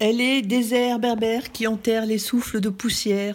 [0.00, 3.34] Elle est désert berbère qui enterre les souffles de poussière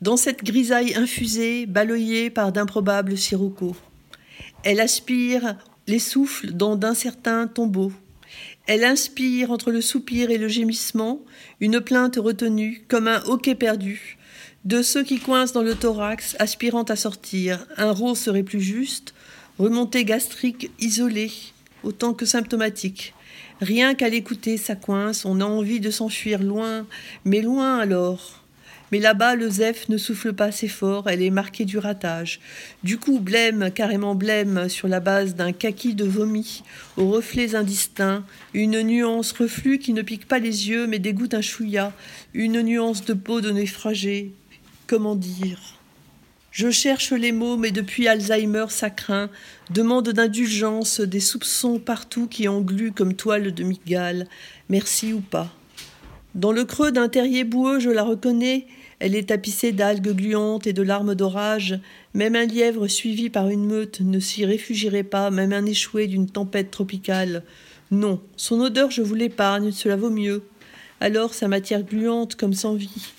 [0.00, 3.74] dans cette grisaille infusée, baloyée par d'improbables siroccos.
[4.62, 5.56] Elle aspire
[5.88, 7.92] les souffles dans d'incertains tombeaux.
[8.66, 11.20] Elle inspire entre le soupir et le gémissement
[11.60, 14.16] une plainte retenue comme un hoquet perdu.
[14.64, 19.14] De ceux qui coincent dans le thorax, aspirant à sortir, un rose serait plus juste,
[19.58, 21.32] remontée gastrique isolée,
[21.84, 23.14] autant que symptomatique.
[23.60, 26.86] Rien qu'à l'écouter, ça coince, on a envie de s'enfuir loin,
[27.24, 28.44] mais loin alors.
[28.92, 32.40] Mais là-bas, le Zeph ne souffle pas assez fort, elle est marquée du ratage.
[32.84, 36.62] Du coup, blême, carrément blême, sur la base d'un kaki de vomi,
[36.96, 41.40] aux reflets indistincts, une nuance reflux qui ne pique pas les yeux mais dégoûte un
[41.40, 41.92] chouïa,
[42.34, 44.32] une nuance de peau de naufragé.
[44.86, 45.80] Comment dire?
[46.54, 49.28] Je cherche les mots, mais depuis Alzheimer, ça craint.
[49.70, 54.28] Demande d'indulgence, des soupçons partout qui engluent comme toile de migale.
[54.68, 55.52] Merci ou pas?
[56.36, 58.68] Dans le creux d'un terrier boueux, je la reconnais.
[59.00, 61.80] Elle est tapissée d'algues gluantes et de larmes d'orage.
[62.14, 66.30] Même un lièvre suivi par une meute ne s'y réfugierait pas, même un échoué d'une
[66.30, 67.42] tempête tropicale.
[67.90, 70.44] Non, son odeur je vous l'épargne, cela vaut mieux.
[71.00, 73.12] Alors sa matière gluante comme sans vie.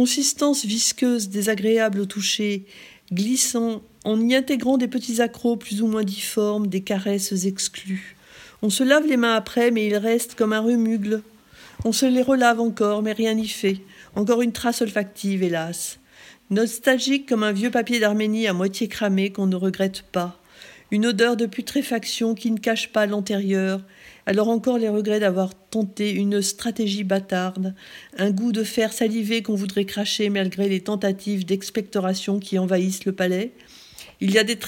[0.00, 2.64] Consistance visqueuse, désagréable au toucher,
[3.12, 8.16] glissant, en y intégrant des petits accros plus ou moins difformes, des caresses exclues.
[8.62, 11.20] On se lave les mains après, mais il reste comme un remugle.
[11.84, 13.76] On se les relave encore, mais rien n'y fait.
[14.16, 15.98] Encore une trace olfactive, hélas.
[16.48, 20.39] Nostalgique comme un vieux papier d'Arménie à moitié cramé qu'on ne regrette pas.
[20.90, 23.80] Une odeur de putréfaction qui ne cache pas l'antérieur,
[24.26, 27.74] alors encore les regrets d'avoir tenté une stratégie bâtarde,
[28.18, 33.12] un goût de fer salivé qu'on voudrait cracher malgré les tentatives d'expectoration qui envahissent le
[33.12, 33.52] palais.
[34.20, 34.58] Il y a des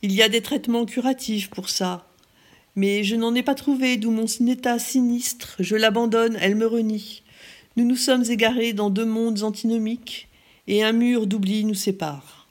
[0.00, 2.06] Il y a des traitements curatifs pour ça.
[2.74, 5.56] Mais je n'en ai pas trouvé, d'où mon état sinistre.
[5.58, 7.22] Je l'abandonne, elle me renie.
[7.76, 10.28] Nous nous sommes égarés dans deux mondes antinomiques,
[10.66, 12.41] et un mur d'oubli nous sépare.